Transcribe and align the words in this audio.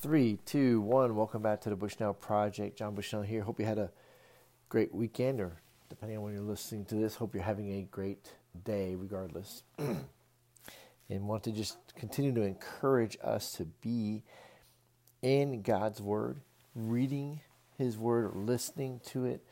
Three, 0.00 0.38
two, 0.46 0.80
one. 0.80 1.14
Welcome 1.14 1.42
back 1.42 1.60
to 1.60 1.68
the 1.68 1.76
Bushnell 1.76 2.14
Project. 2.14 2.78
John 2.78 2.94
Bushnell 2.94 3.20
here. 3.20 3.42
Hope 3.42 3.60
you 3.60 3.66
had 3.66 3.76
a 3.76 3.90
great 4.70 4.94
weekend, 4.94 5.42
or 5.42 5.52
depending 5.90 6.16
on 6.16 6.24
when 6.24 6.32
you're 6.32 6.40
listening 6.42 6.86
to 6.86 6.94
this, 6.94 7.16
hope 7.16 7.34
you're 7.34 7.44
having 7.44 7.70
a 7.72 7.82
great 7.82 8.32
day, 8.64 8.94
regardless. 8.94 9.62
and 9.78 11.28
want 11.28 11.42
to 11.42 11.52
just 11.52 11.76
continue 11.96 12.32
to 12.32 12.40
encourage 12.40 13.18
us 13.22 13.52
to 13.52 13.66
be 13.82 14.22
in 15.20 15.60
God's 15.60 16.00
Word, 16.00 16.40
reading 16.74 17.40
His 17.76 17.98
Word, 17.98 18.24
or 18.34 18.40
listening 18.40 19.02
to 19.08 19.26
it, 19.26 19.44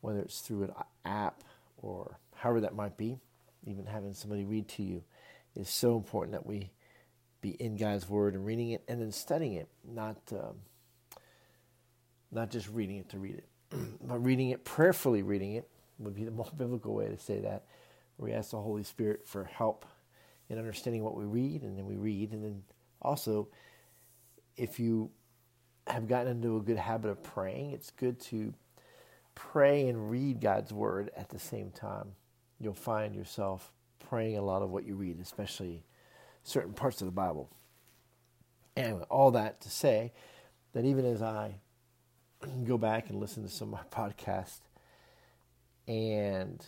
whether 0.00 0.20
it's 0.20 0.42
through 0.42 0.62
an 0.62 0.72
app 1.04 1.42
or 1.78 2.20
however 2.36 2.60
that 2.60 2.76
might 2.76 2.96
be. 2.96 3.18
Even 3.66 3.86
having 3.86 4.12
somebody 4.14 4.44
read 4.44 4.68
to 4.68 4.84
you 4.84 5.02
is 5.56 5.68
so 5.68 5.96
important 5.96 6.34
that 6.34 6.46
we 6.46 6.70
be 7.42 7.50
in 7.50 7.76
God's 7.76 8.08
Word 8.08 8.34
and 8.34 8.46
reading 8.46 8.70
it 8.70 8.82
and 8.88 9.02
then 9.02 9.12
studying 9.12 9.54
it, 9.54 9.68
not 9.84 10.16
um, 10.32 10.56
not 12.30 12.50
just 12.50 12.70
reading 12.70 12.96
it 12.96 13.10
to 13.10 13.18
read 13.18 13.34
it, 13.34 13.48
but 14.00 14.24
reading 14.24 14.48
it 14.50 14.64
prayerfully. 14.64 15.22
Reading 15.22 15.56
it 15.56 15.68
would 15.98 16.14
be 16.14 16.24
the 16.24 16.30
more 16.40 16.48
biblical 16.56 16.94
way 16.94 17.08
to 17.08 17.18
say 17.18 17.40
that. 17.40 17.64
We 18.16 18.32
ask 18.32 18.52
the 18.52 18.60
Holy 18.60 18.84
Spirit 18.84 19.26
for 19.26 19.44
help 19.44 19.84
in 20.48 20.56
understanding 20.56 21.02
what 21.02 21.16
we 21.16 21.24
read, 21.24 21.62
and 21.62 21.76
then 21.76 21.86
we 21.86 21.96
read, 21.96 22.32
and 22.32 22.42
then 22.42 22.62
also, 23.02 23.48
if 24.56 24.78
you 24.78 25.10
have 25.88 26.06
gotten 26.06 26.30
into 26.32 26.56
a 26.56 26.60
good 26.60 26.76
habit 26.76 27.10
of 27.10 27.22
praying, 27.22 27.72
it's 27.72 27.90
good 27.90 28.20
to 28.20 28.54
pray 29.34 29.88
and 29.88 30.10
read 30.10 30.40
God's 30.40 30.72
Word 30.72 31.10
at 31.16 31.28
the 31.30 31.38
same 31.38 31.70
time. 31.70 32.12
You'll 32.60 32.74
find 32.74 33.14
yourself 33.16 33.72
praying 34.08 34.36
a 34.36 34.42
lot 34.42 34.62
of 34.62 34.70
what 34.70 34.84
you 34.84 34.94
read, 34.94 35.18
especially 35.20 35.82
certain 36.42 36.72
parts 36.72 37.00
of 37.00 37.06
the 37.06 37.12
Bible. 37.12 37.50
And 38.76 39.02
all 39.04 39.30
that 39.32 39.60
to 39.62 39.70
say 39.70 40.12
that 40.72 40.84
even 40.84 41.04
as 41.04 41.22
I 41.22 41.56
go 42.64 42.78
back 42.78 43.10
and 43.10 43.20
listen 43.20 43.42
to 43.42 43.48
some 43.48 43.72
of 43.72 43.80
my 43.80 44.08
podcasts, 44.10 44.60
and 45.86 46.64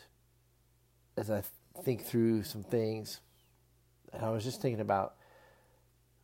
as 1.17 1.31
I 1.31 1.43
think 1.83 2.05
through 2.05 2.43
some 2.43 2.63
things, 2.63 3.21
and 4.13 4.25
I 4.25 4.31
was 4.31 4.45
just 4.45 4.61
thinking 4.61 4.81
about 4.81 5.15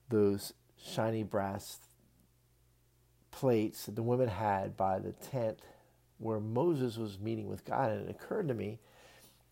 those 0.08 0.52
shiny 0.82 1.22
brass 1.22 1.78
plates 3.30 3.86
that 3.86 3.96
the 3.96 4.02
women 4.02 4.28
had 4.28 4.76
by 4.76 4.98
the 4.98 5.12
tent 5.12 5.60
where 6.18 6.40
Moses 6.40 6.96
was 6.96 7.18
meeting 7.18 7.46
with 7.46 7.64
God, 7.64 7.90
and 7.90 8.08
it 8.08 8.10
occurred 8.10 8.48
to 8.48 8.54
me 8.54 8.78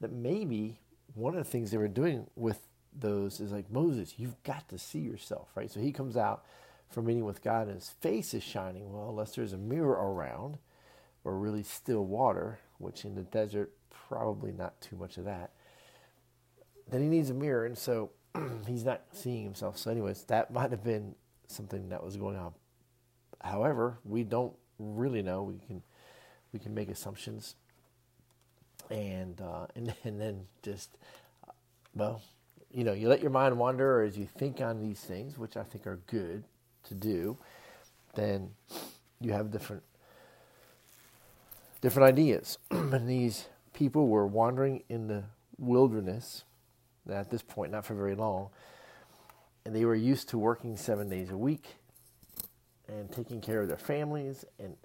that 0.01 0.13
maybe 0.13 0.79
one 1.15 1.35
of 1.35 1.45
the 1.45 1.51
things 1.51 1.71
they 1.71 1.79
were 1.79 1.89
doing 1.89 2.27
with 2.37 2.61
those 2.97 3.41
is 3.41 3.53
like 3.53 3.71
Moses, 3.71 4.15
you've 4.17 4.43
got 4.43 4.69
to 4.69 4.79
see 4.79 5.01
yourself, 5.01 5.49
right? 5.55 5.71
So 5.71 5.81
he 5.81 5.93
comes 5.93 6.17
out 6.17 6.45
from 6.91 7.07
meeting 7.07 7.25
with 7.25 7.43
God 7.43 7.67
and 7.67 7.77
his 7.77 7.91
face 7.91 8.35
is 8.35 8.43
shining. 8.43 8.93
Well, 8.93 9.11
unless 9.11 9.35
there's 9.35 9.53
a 9.53 9.59
mirror 9.59 9.93
around 9.93 10.59
or 11.25 11.37
really 11.37 11.63
still 11.63 12.05
water, 12.05 12.59
which 12.79 13.05
in 13.05 13.15
the 13.15 13.23
desert, 13.23 13.73
probably 13.91 14.53
not 14.53 14.81
too 14.81 14.97
much 14.97 15.19
of 15.19 15.25
that, 15.25 15.51
then 16.91 17.03
he 17.03 17.09
needs 17.09 17.31
a 17.31 17.35
mirror. 17.35 17.67
And 17.67 17.77
so 17.77 18.11
he's 18.67 18.85
not 18.85 19.03
seeing 19.13 19.45
himself. 19.45 19.79
So, 19.79 19.91
anyways, 19.91 20.25
that 20.25 20.51
might 20.51 20.71
have 20.71 20.85
been 20.85 21.15
something 21.47 21.89
that 21.91 22.03
was 22.03 22.17
going 22.17 22.37
on. 22.37 22.53
However, 23.43 23.99
we 24.05 24.25
don't 24.25 24.55
really 24.79 25.23
know. 25.23 25.43
We 25.43 25.59
can 25.67 25.83
we 26.53 26.59
can 26.59 26.75
make 26.75 26.89
assumptions, 26.89 27.55
and 28.91 29.41
uh, 29.41 29.67
and 29.75 29.95
and 30.05 30.21
then 30.21 30.47
just 30.63 30.97
well, 31.95 32.23
you 32.73 32.85
know, 32.85 32.93
you 32.93 33.09
let 33.09 33.21
your 33.21 33.31
mind 33.31 33.59
wander 33.59 34.03
as 34.03 34.19
you 34.19 34.27
think 34.27 34.61
on 34.61 34.81
these 34.81 35.01
things, 35.01 35.39
which 35.39 35.57
I 35.57 35.63
think 35.63 35.87
are 35.87 36.01
good 36.07 36.45
to 36.85 36.95
do, 36.95 37.37
then 38.15 38.51
you 39.21 39.33
have 39.33 39.51
different 39.51 39.83
different 41.81 42.09
ideas. 42.09 42.59
and 42.71 43.09
these 43.09 43.49
people 43.73 44.09
were 44.09 44.27
wandering 44.27 44.83
in 44.89 45.07
the 45.07 45.25
wilderness 45.59 46.45
at 47.09 47.31
this 47.31 47.43
point, 47.43 47.73
not 47.73 47.85
for 47.85 47.95
very 47.95 48.15
long, 48.15 48.49
and 49.65 49.75
they 49.75 49.85
were 49.85 49.95
used 49.95 50.29
to 50.31 50.39
working 50.39 50.77
seven 50.77 51.09
days 51.09 51.31
a 51.31 51.37
week 51.37 51.77
and 52.89 53.11
taking 53.11 53.41
care 53.41 53.63
of 53.63 53.69
their 53.69 53.79
families 53.79 54.45
and 54.59 54.77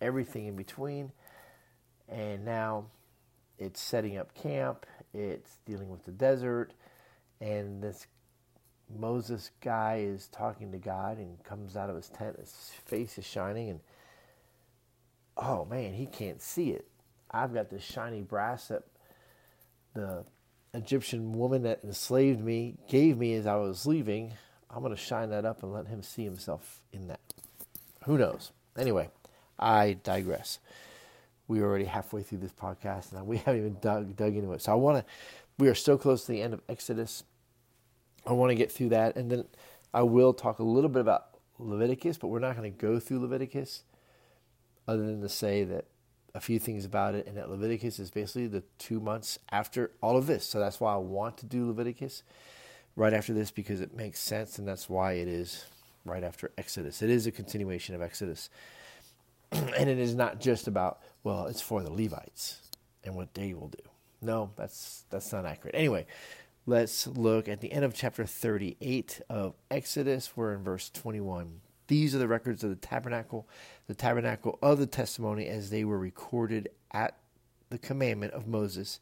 everything 0.00 0.46
in 0.46 0.56
between. 0.56 1.12
And 2.08 2.44
now 2.44 2.86
it's 3.58 3.80
setting 3.80 4.16
up 4.16 4.34
camp, 4.34 4.86
it's 5.12 5.58
dealing 5.66 5.88
with 5.90 6.04
the 6.04 6.12
desert, 6.12 6.72
and 7.40 7.82
this 7.82 8.06
Moses 8.96 9.50
guy 9.60 10.02
is 10.04 10.28
talking 10.28 10.72
to 10.72 10.78
God 10.78 11.18
and 11.18 11.42
comes 11.44 11.76
out 11.76 11.90
of 11.90 11.96
his 11.96 12.08
tent. 12.08 12.38
His 12.38 12.72
face 12.86 13.18
is 13.18 13.26
shining, 13.26 13.70
and 13.70 13.80
oh 15.36 15.64
man, 15.64 15.92
he 15.92 16.06
can't 16.06 16.40
see 16.40 16.70
it. 16.70 16.86
I've 17.30 17.52
got 17.52 17.70
this 17.70 17.82
shiny 17.82 18.22
brass 18.22 18.68
that 18.68 18.84
the 19.94 20.24
Egyptian 20.74 21.32
woman 21.32 21.62
that 21.62 21.80
enslaved 21.84 22.42
me 22.42 22.76
gave 22.88 23.18
me 23.18 23.34
as 23.34 23.46
I 23.46 23.56
was 23.56 23.86
leaving. 23.86 24.32
I'm 24.70 24.82
going 24.82 24.94
to 24.94 25.00
shine 25.00 25.30
that 25.30 25.44
up 25.44 25.62
and 25.62 25.72
let 25.72 25.86
him 25.86 26.02
see 26.02 26.24
himself 26.24 26.80
in 26.92 27.08
that. 27.08 27.20
Who 28.04 28.18
knows? 28.18 28.52
Anyway, 28.76 29.10
I 29.58 29.98
digress. 30.02 30.58
We're 31.46 31.64
already 31.64 31.86
halfway 31.86 32.22
through 32.22 32.38
this 32.38 32.52
podcast, 32.52 33.12
and 33.12 33.26
we 33.26 33.36
haven't 33.38 33.60
even 33.60 33.76
dug, 33.80 34.16
dug 34.16 34.36
into 34.36 34.52
it. 34.52 34.62
So 34.62 34.72
I 34.72 34.74
want 34.76 34.98
to 34.98 35.12
we 35.58 35.68
are 35.68 35.74
so 35.74 35.98
close 35.98 36.24
to 36.24 36.32
the 36.32 36.42
end 36.42 36.54
of 36.54 36.60
Exodus. 36.68 37.24
I 38.26 38.32
want 38.32 38.50
to 38.50 38.54
get 38.54 38.70
through 38.70 38.90
that, 38.90 39.16
and 39.16 39.30
then 39.30 39.44
I 39.92 40.02
will 40.02 40.32
talk 40.32 40.58
a 40.58 40.64
little 40.64 40.90
bit 40.90 41.00
about 41.00 41.38
Leviticus, 41.58 42.18
but 42.18 42.28
we're 42.28 42.38
not 42.38 42.56
going 42.56 42.72
to 42.72 42.78
go 42.78 42.98
through 43.00 43.20
Leviticus 43.20 43.82
other 44.86 45.04
than 45.04 45.20
to 45.20 45.28
say 45.28 45.64
that 45.64 45.86
a 46.34 46.40
few 46.40 46.58
things 46.58 46.84
about 46.84 47.14
it, 47.14 47.26
and 47.26 47.36
that 47.36 47.50
Leviticus 47.50 47.98
is 47.98 48.10
basically 48.10 48.46
the 48.46 48.62
two 48.78 49.00
months 49.00 49.38
after 49.50 49.90
all 50.00 50.16
of 50.16 50.26
this. 50.26 50.44
So 50.44 50.60
that's 50.60 50.78
why 50.78 50.94
I 50.94 50.98
want 50.98 51.38
to 51.38 51.46
do 51.46 51.66
Leviticus 51.66 52.22
right 52.94 53.12
after 53.12 53.32
this 53.32 53.50
because 53.50 53.80
it 53.80 53.94
makes 53.94 54.20
sense, 54.20 54.58
and 54.58 54.68
that's 54.68 54.88
why 54.88 55.14
it 55.14 55.26
is 55.26 55.64
right 56.04 56.22
after 56.22 56.52
Exodus. 56.56 57.02
It 57.02 57.10
is 57.10 57.26
a 57.26 57.32
continuation 57.32 57.94
of 57.94 58.02
Exodus. 58.02 58.50
and 59.52 59.88
it 59.88 59.98
is 59.98 60.14
not 60.14 60.40
just 60.40 60.68
about, 60.68 61.00
well, 61.24 61.46
it's 61.46 61.60
for 61.60 61.82
the 61.82 61.92
Levites 61.92 62.60
and 63.04 63.14
what 63.14 63.34
they 63.34 63.54
will 63.54 63.68
do. 63.68 63.82
No, 64.20 64.50
that's 64.56 65.04
that's 65.10 65.32
not 65.32 65.46
accurate. 65.46 65.74
Anyway, 65.74 66.06
let's 66.66 67.06
look 67.06 67.48
at 67.48 67.60
the 67.60 67.72
end 67.72 67.84
of 67.84 67.94
chapter 67.94 68.24
38 68.24 69.20
of 69.28 69.54
Exodus. 69.70 70.32
We're 70.36 70.54
in 70.54 70.62
verse 70.64 70.90
21. 70.90 71.60
These 71.86 72.14
are 72.14 72.18
the 72.18 72.28
records 72.28 72.62
of 72.64 72.70
the 72.70 72.76
tabernacle, 72.76 73.48
the 73.86 73.94
tabernacle 73.94 74.58
of 74.60 74.78
the 74.78 74.86
testimony 74.86 75.46
as 75.46 75.70
they 75.70 75.84
were 75.84 75.98
recorded 75.98 76.68
at 76.92 77.16
the 77.70 77.78
commandment 77.78 78.32
of 78.32 78.46
Moses. 78.46 79.00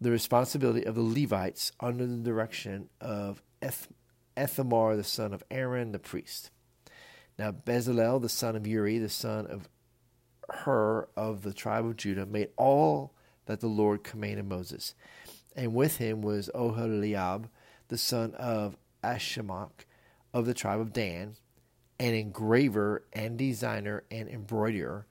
The 0.00 0.10
responsibility 0.10 0.84
of 0.84 0.94
the 0.94 1.02
Levites 1.02 1.72
under 1.80 2.06
the 2.06 2.16
direction 2.16 2.88
of 3.00 3.42
Eth- 3.62 3.88
Ithamar, 4.36 4.96
the 4.96 5.04
son 5.04 5.32
of 5.32 5.42
Aaron, 5.50 5.92
the 5.92 5.98
priest. 5.98 6.50
Now 7.38 7.52
Bezalel, 7.52 8.20
the 8.20 8.28
son 8.28 8.54
of 8.56 8.66
Uri, 8.66 8.98
the 8.98 9.08
son 9.08 9.46
of 9.46 9.68
Hur 10.50 11.08
of 11.16 11.42
the 11.42 11.52
tribe 11.52 11.84
of 11.86 11.96
Judah, 11.96 12.26
made 12.26 12.48
all 12.56 13.12
that 13.48 13.60
the 13.60 13.66
Lord 13.66 14.04
commanded 14.04 14.46
Moses. 14.46 14.94
And 15.56 15.74
with 15.74 15.96
him 15.96 16.20
was 16.20 16.50
Oholiab, 16.54 17.46
the 17.88 17.98
son 17.98 18.34
of 18.34 18.76
Ahisamach 19.02 19.70
of 20.32 20.44
the 20.46 20.54
tribe 20.54 20.80
of 20.80 20.92
Dan, 20.92 21.36
an 21.98 22.14
engraver 22.14 23.04
and 23.12 23.38
designer 23.38 24.04
and 24.10 24.28
embroiderer, 24.28 25.06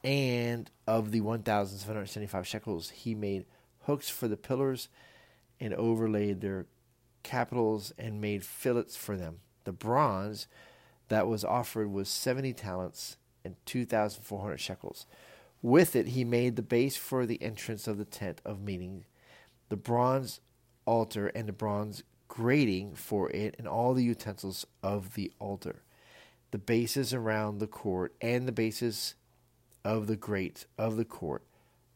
And 0.04 0.70
of 0.86 1.12
the 1.12 1.22
one 1.22 1.44
thousand 1.44 1.80
seven 1.80 1.96
hundred 1.96 2.08
seventy-five 2.08 2.48
shekels, 2.48 2.92
he 2.92 3.16
made 3.16 3.46
hooks 3.82 4.10
for 4.10 4.28
the 4.28 4.38
pillars, 4.38 4.90
and 5.60 5.74
overlaid 5.74 6.42
their 6.42 6.66
capitals 7.24 7.94
and 7.98 8.22
made 8.22 8.46
fillets 8.46 8.96
for 8.96 9.18
them. 9.18 9.40
The 9.64 9.72
bronze 9.72 10.48
that 11.10 11.28
was 11.28 11.44
offered 11.44 11.92
was 11.92 12.08
seventy 12.08 12.54
talents 12.54 13.18
and 13.44 13.56
two 13.66 13.86
thousand 13.86 14.24
four 14.24 14.42
hundred 14.42 14.60
shekels. 14.60 15.06
With 15.62 15.96
it, 15.96 16.10
he 16.10 16.24
made 16.24 16.56
the 16.56 16.62
base 16.62 16.96
for 16.96 17.26
the 17.26 17.42
entrance 17.42 17.88
of 17.88 17.98
the 17.98 18.06
tent 18.06 18.42
of 18.46 18.62
meeting, 18.62 19.06
the 19.70 19.76
bronze 19.76 20.40
altar, 20.86 21.28
and 21.30 21.48
the 21.48 21.54
bronze 21.54 22.04
grating 22.28 22.94
for 22.94 23.30
it, 23.32 23.56
and 23.58 23.68
all 23.68 23.94
the 23.94 24.04
utensils 24.04 24.68
of 24.84 25.16
the 25.16 25.32
altar, 25.40 25.82
the 26.52 26.58
bases 26.58 27.14
around 27.14 27.60
the 27.60 27.68
court, 27.68 28.14
and 28.22 28.48
the 28.48 28.52
bases 28.52 29.16
of 29.84 30.08
the 30.08 30.16
grate 30.16 30.66
of 30.78 30.98
the 30.98 31.06
court, 31.06 31.44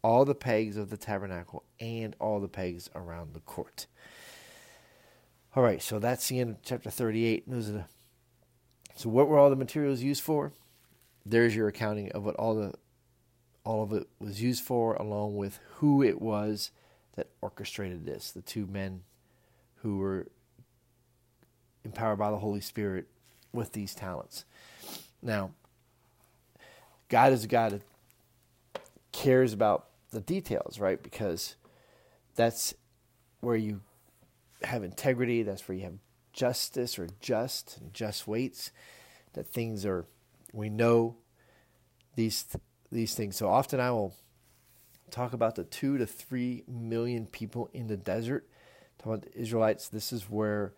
all 0.01 0.25
the 0.25 0.36
pegs 0.36 0.77
of 0.77 0.89
the 0.89 0.98
tabernacle, 0.98 1.63
and 1.80 2.15
all 2.19 2.39
the 2.39 2.48
pegs 2.48 2.89
around 2.95 3.33
the 3.33 3.39
court. 3.42 3.88
All 5.56 5.63
right, 5.63 5.81
so 5.81 6.00
that's 6.00 6.27
the 6.30 6.39
end 6.39 6.51
of 6.51 6.62
chapter 6.63 6.89
38. 6.89 7.50
Those 7.50 7.71
so, 8.95 9.09
what 9.09 9.27
were 9.27 9.38
all 9.38 9.50
the 9.50 9.56
materials 9.56 10.01
used 10.01 10.21
for? 10.21 10.53
There's 11.25 11.56
your 11.56 11.68
accounting 11.68 12.12
of 12.12 12.24
what 12.24 12.36
all 12.36 12.56
the 12.56 12.74
all 13.63 13.83
of 13.83 13.94
it 13.94 14.07
was 14.19 14.42
used 14.42 14.63
for, 14.63 14.95
along 14.95 15.36
with 15.36 15.59
who 15.75 16.01
it 16.01 16.21
was 16.21 16.71
that 17.15 17.30
orchestrated 17.42 18.06
this. 18.06 18.31
The 18.31 18.42
two 18.42 18.65
men 18.65 19.01
who 19.77 19.98
were 19.98 20.27
empowered 21.83 22.19
by 22.19 22.31
the 22.31 22.38
Holy 22.38 22.62
Spirit 22.62 23.07
with 23.53 23.74
these 23.74 23.94
talents. 23.94 24.45
Now, 25.21 25.51
God 27.09 27.33
is 27.33 27.44
a 27.44 27.48
God 27.48 27.74
that 27.74 27.81
cares 29.12 29.53
about 29.53 29.88
the 30.12 30.21
details, 30.21 30.80
right? 30.80 31.01
Because 31.01 31.56
that's 32.36 32.74
where 33.42 33.56
you 33.56 33.81
have 34.63 34.83
integrity, 34.83 35.44
that's 35.44 35.68
where 35.68 35.77
you 35.77 35.83
have 35.83 35.98
justice 36.33 36.98
or 36.98 37.07
just 37.19 37.77
and 37.77 37.94
just 37.94 38.27
weights, 38.27 38.71
that 39.33 39.48
things 39.48 39.86
are, 39.86 40.06
we 40.53 40.69
know 40.69 41.18
these 42.15 42.45
these 42.92 43.15
things. 43.15 43.38
So 43.38 43.48
often 43.48 43.80
I 43.80 43.92
will 43.92 44.13
talk 45.12 45.33
about 45.33 45.56
the 45.56 45.63
two 45.63 45.98
to 45.98 46.06
three 46.06 46.63
million 46.68 47.25
people 47.25 47.69
in 47.74 47.88
the 47.88 47.98
desert. 47.98 48.48
Talk 48.98 49.07
about 49.07 49.21
the 49.24 49.39
Israelites. 49.39 49.88
This 49.88 50.12
is 50.12 50.30
where 50.30 50.74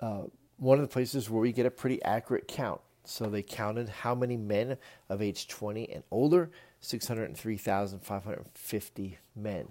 uh, 0.00 0.24
one 0.58 0.78
of 0.78 0.82
the 0.82 0.92
places 0.92 1.30
where 1.30 1.40
we 1.40 1.52
get 1.52 1.66
a 1.66 1.70
pretty 1.70 2.02
accurate 2.02 2.48
count. 2.48 2.80
So 3.04 3.26
they 3.26 3.42
counted 3.42 3.88
how 3.88 4.14
many 4.14 4.36
men 4.36 4.76
of 5.08 5.22
age 5.22 5.48
20 5.48 5.90
and 5.92 6.02
older, 6.10 6.50
603,550 6.80 9.18
men. 9.36 9.68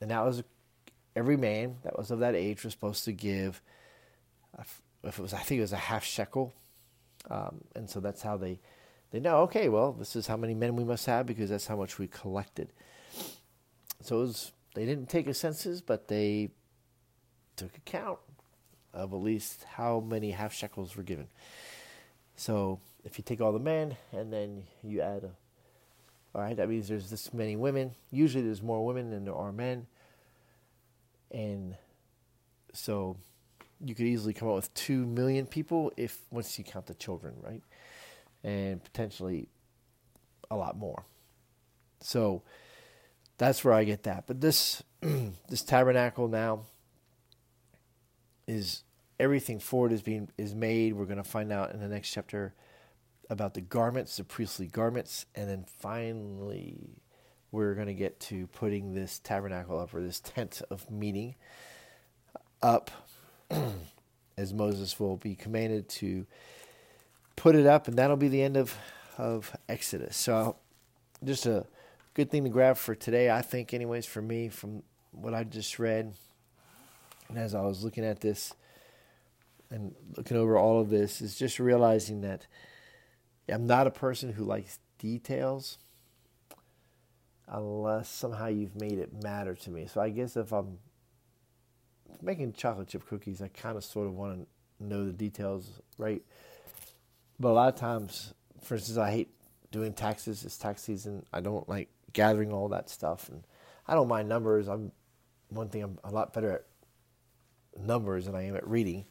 And 0.00 0.10
that 0.10 0.24
was 0.24 0.42
every 1.14 1.36
man 1.36 1.76
that 1.82 1.98
was 1.98 2.10
of 2.10 2.20
that 2.20 2.34
age 2.34 2.64
was 2.64 2.72
supposed 2.72 3.04
to 3.04 3.12
give, 3.12 3.60
if 4.58 4.80
it 5.18 5.18
was, 5.18 5.34
I 5.34 5.40
think 5.40 5.58
it 5.58 5.62
was 5.62 5.74
a 5.74 5.76
half 5.76 6.04
shekel. 6.04 6.54
Um, 7.30 7.60
and 7.74 7.90
so 7.90 8.00
that's 8.00 8.22
how 8.22 8.38
they 8.38 8.60
they 9.10 9.20
know, 9.20 9.38
okay, 9.42 9.68
well, 9.68 9.92
this 9.92 10.16
is 10.16 10.26
how 10.26 10.36
many 10.36 10.54
men 10.54 10.76
we 10.76 10.84
must 10.84 11.06
have 11.06 11.26
because 11.26 11.48
that's 11.48 11.66
how 11.66 11.76
much 11.76 11.98
we 11.98 12.08
collected. 12.08 12.72
So 14.02 14.18
was, 14.18 14.52
they 14.74 14.84
didn't 14.84 15.08
take 15.08 15.26
a 15.26 15.34
census, 15.34 15.80
but 15.80 16.08
they 16.08 16.50
took 17.56 17.74
account 17.76 18.18
of 18.98 19.12
at 19.12 19.20
least 19.20 19.64
how 19.64 20.00
many 20.00 20.32
half 20.32 20.52
shekels 20.52 20.96
were 20.96 21.02
given. 21.02 21.28
So 22.36 22.80
if 23.04 23.18
you 23.18 23.24
take 23.24 23.40
all 23.40 23.52
the 23.52 23.58
men 23.58 23.96
and 24.12 24.32
then 24.32 24.64
you 24.82 25.00
add 25.00 25.24
a, 25.24 25.30
all 26.34 26.42
right, 26.42 26.56
that 26.56 26.68
means 26.68 26.88
there's 26.88 27.10
this 27.10 27.32
many 27.32 27.56
women. 27.56 27.92
Usually 28.10 28.44
there's 28.44 28.62
more 28.62 28.84
women 28.84 29.10
than 29.10 29.24
there 29.24 29.34
are 29.34 29.52
men. 29.52 29.86
And 31.30 31.76
so 32.72 33.16
you 33.84 33.94
could 33.94 34.06
easily 34.06 34.34
come 34.34 34.48
up 34.48 34.54
with 34.56 34.74
2 34.74 35.06
million 35.06 35.46
people 35.46 35.92
if 35.96 36.18
once 36.30 36.58
you 36.58 36.64
count 36.64 36.86
the 36.86 36.94
children, 36.94 37.34
right? 37.42 37.62
and 38.44 38.82
potentially 38.82 39.48
a 40.50 40.56
lot 40.56 40.76
more. 40.76 41.04
So 42.00 42.42
that's 43.36 43.64
where 43.64 43.74
I 43.74 43.84
get 43.84 44.04
that. 44.04 44.26
But 44.26 44.40
this 44.40 44.82
this 45.48 45.62
tabernacle 45.62 46.28
now 46.28 46.62
is 48.46 48.84
everything 49.18 49.58
for 49.58 49.86
it 49.86 49.92
is 49.92 50.02
being 50.02 50.28
is 50.38 50.54
made. 50.54 50.94
We're 50.94 51.04
going 51.04 51.18
to 51.18 51.24
find 51.24 51.52
out 51.52 51.72
in 51.72 51.80
the 51.80 51.88
next 51.88 52.10
chapter 52.10 52.54
about 53.30 53.54
the 53.54 53.60
garments, 53.60 54.16
the 54.16 54.24
priestly 54.24 54.66
garments, 54.66 55.26
and 55.34 55.48
then 55.48 55.64
finally 55.80 57.02
we're 57.50 57.74
going 57.74 57.86
to 57.86 57.94
get 57.94 58.20
to 58.20 58.46
putting 58.48 58.94
this 58.94 59.18
tabernacle 59.18 59.78
up 59.78 59.94
or 59.94 60.02
this 60.02 60.20
tent 60.20 60.62
of 60.70 60.90
meeting 60.90 61.34
up 62.62 62.90
as 64.36 64.52
Moses 64.52 64.98
will 65.00 65.16
be 65.16 65.34
commanded 65.34 65.88
to 65.88 66.26
put 67.36 67.54
it 67.54 67.66
up, 67.66 67.88
and 67.88 67.96
that'll 67.96 68.16
be 68.16 68.28
the 68.28 68.42
end 68.42 68.56
of 68.56 68.76
of 69.16 69.56
Exodus. 69.68 70.16
So, 70.16 70.56
just 71.24 71.44
a 71.44 71.66
good 72.14 72.30
thing 72.30 72.44
to 72.44 72.50
grab 72.50 72.76
for 72.76 72.94
today, 72.94 73.30
I 73.30 73.42
think, 73.42 73.74
anyways, 73.74 74.06
for 74.06 74.22
me, 74.22 74.48
from 74.48 74.84
what 75.10 75.34
I 75.34 75.44
just 75.44 75.78
read. 75.78 76.14
And 77.28 77.36
as 77.36 77.54
I 77.54 77.60
was 77.62 77.84
looking 77.84 78.04
at 78.04 78.20
this 78.20 78.54
and 79.70 79.94
looking 80.16 80.36
over 80.36 80.56
all 80.56 80.80
of 80.80 80.90
this, 80.90 81.20
is 81.20 81.36
just 81.36 81.58
realizing 81.58 82.22
that 82.22 82.46
I'm 83.48 83.66
not 83.66 83.86
a 83.86 83.90
person 83.90 84.32
who 84.32 84.44
likes 84.44 84.78
details 84.98 85.78
unless 87.46 88.08
somehow 88.08 88.46
you've 88.46 88.76
made 88.76 88.98
it 88.98 89.22
matter 89.22 89.54
to 89.54 89.70
me. 89.70 89.86
So 89.86 90.00
I 90.00 90.10
guess 90.10 90.36
if 90.36 90.52
I'm 90.52 90.78
making 92.20 92.52
chocolate 92.52 92.88
chip 92.88 93.06
cookies, 93.06 93.40
I 93.40 93.48
kind 93.48 93.76
of 93.76 93.84
sort 93.84 94.06
of 94.06 94.14
want 94.14 94.40
to 94.40 94.84
know 94.84 95.06
the 95.06 95.12
details, 95.12 95.80
right? 95.96 96.22
But 97.40 97.50
a 97.50 97.52
lot 97.52 97.72
of 97.72 97.76
times, 97.78 98.34
for 98.62 98.74
instance, 98.74 98.98
I 98.98 99.10
hate 99.10 99.34
doing 99.70 99.92
taxes. 99.92 100.44
It's 100.44 100.58
tax 100.58 100.82
season. 100.82 101.24
I 101.32 101.40
don't 101.40 101.68
like 101.68 101.88
gathering 102.12 102.52
all 102.52 102.68
that 102.68 102.90
stuff, 102.90 103.28
and 103.28 103.44
I 103.86 103.94
don't 103.94 104.08
mind 104.08 104.28
numbers. 104.28 104.68
I'm 104.68 104.92
one 105.48 105.68
thing. 105.68 105.82
I'm 105.82 105.98
a 106.04 106.10
lot 106.10 106.32
better 106.32 106.50
at 106.52 106.64
numbers 107.80 108.26
than 108.26 108.34
I 108.34 108.46
am 108.46 108.56
at 108.56 108.66
reading, 108.66 109.04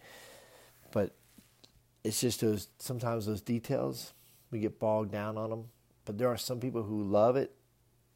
it's 2.04 2.22
just 2.22 2.42
those 2.42 2.68
sometimes 2.80 3.26
those 3.26 3.42
details 3.42 4.14
we 4.52 4.60
get 4.60 4.80
bogged 4.80 5.12
down 5.12 5.38
on 5.38 5.50
them. 5.50 5.66
But 6.06 6.18
there 6.18 6.30
are 6.30 6.38
some 6.38 6.60
people 6.60 6.84
who 6.84 7.04
love 7.04 7.36
it, 7.36 7.54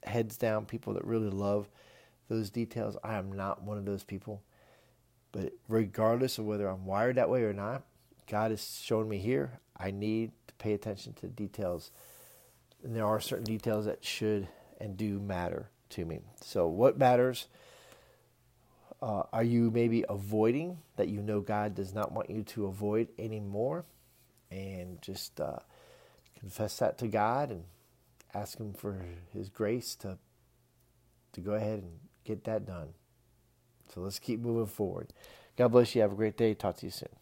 heads 0.04 0.38
down. 0.38 0.66
People 0.66 0.94
that 0.94 1.06
really 1.06 1.30
love 1.30 1.70
those 2.30 2.50
details. 2.50 2.96
I 3.04 3.16
am 3.16 3.32
not 3.32 3.64
one 3.64 3.78
of 3.78 3.86
those 3.86 4.04
people. 4.04 4.42
But 5.34 5.54
regardless 5.68 6.38
of 6.38 6.46
whether 6.46 6.68
I'm 6.68 6.86
wired 6.86 7.18
that 7.18 7.30
way 7.30 7.44
or 7.44 7.54
not, 7.54 7.84
God 8.30 8.52
has 8.52 8.80
shown 8.82 9.10
me 9.10 9.18
here 9.18 9.60
I 9.78 9.92
need 9.92 10.32
to 10.48 10.54
pay 10.56 10.74
attention 10.74 11.14
to 11.14 11.28
details. 11.28 11.92
And 12.84 12.96
there 12.96 13.06
are 13.06 13.20
certain 13.20 13.46
details 13.46 13.86
that 13.86 14.06
should 14.06 14.48
and 14.80 14.96
do 14.96 15.20
matter 15.20 15.70
to 15.90 16.06
me. 16.06 16.20
So, 16.42 16.68
what 16.68 16.98
matters? 16.98 17.48
Uh, 19.02 19.24
are 19.34 19.44
you 19.44 19.72
maybe 19.72 20.06
avoiding 20.10 20.78
that 20.96 21.08
you 21.08 21.22
know 21.22 21.42
God 21.42 21.76
does 21.76 21.94
not 21.94 22.12
want 22.12 22.30
you 22.30 22.44
to 22.44 22.68
avoid 22.68 23.10
anymore? 23.18 23.86
And 24.52 25.02
just 25.02 25.42
uh, 25.42 25.60
confess 26.40 26.78
that 26.80 26.98
to 27.00 27.08
God 27.08 27.52
and 27.52 27.64
ask 28.34 28.60
Him 28.60 28.74
for 28.74 29.06
His 29.34 29.50
grace 29.50 29.96
to 29.98 30.18
to 31.34 31.42
go 31.42 31.54
ahead 31.54 31.80
and 31.80 31.94
get 32.26 32.44
that 32.46 32.66
done. 32.66 32.90
So 33.94 34.02
let's 34.02 34.20
keep 34.20 34.40
moving 34.42 34.68
forward. 34.68 35.14
God 35.58 35.70
bless 35.70 35.96
you. 35.96 36.02
Have 36.02 36.12
a 36.14 36.16
great 36.16 36.38
day. 36.38 36.54
Talk 36.54 36.78
to 36.78 36.86
you 36.88 36.92
soon. 36.92 37.22